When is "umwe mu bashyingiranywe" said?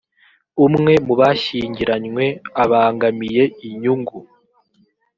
0.65-2.25